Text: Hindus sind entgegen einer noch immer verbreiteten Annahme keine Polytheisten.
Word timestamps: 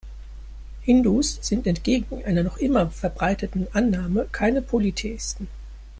Hindus 0.81 1.37
sind 1.43 1.67
entgegen 1.67 2.25
einer 2.25 2.41
noch 2.41 2.57
immer 2.57 2.89
verbreiteten 2.89 3.67
Annahme 3.73 4.25
keine 4.31 4.63
Polytheisten. 4.63 5.47